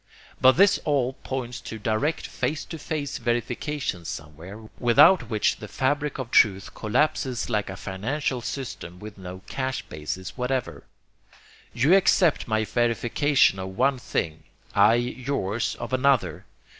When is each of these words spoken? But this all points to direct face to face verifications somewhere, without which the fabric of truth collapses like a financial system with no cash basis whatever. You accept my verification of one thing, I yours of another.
But 0.41 0.53
this 0.53 0.79
all 0.83 1.13
points 1.23 1.61
to 1.61 1.77
direct 1.77 2.25
face 2.25 2.65
to 2.65 2.79
face 2.79 3.19
verifications 3.19 4.07
somewhere, 4.09 4.67
without 4.79 5.29
which 5.29 5.57
the 5.57 5.67
fabric 5.67 6.17
of 6.17 6.31
truth 6.31 6.73
collapses 6.73 7.51
like 7.51 7.69
a 7.69 7.75
financial 7.75 8.41
system 8.41 8.97
with 8.97 9.15
no 9.19 9.43
cash 9.47 9.83
basis 9.83 10.35
whatever. 10.35 10.85
You 11.71 11.95
accept 11.95 12.47
my 12.47 12.65
verification 12.65 13.59
of 13.59 13.77
one 13.77 13.99
thing, 13.99 14.41
I 14.73 14.95
yours 14.95 15.75
of 15.75 15.93
another. 15.93 16.45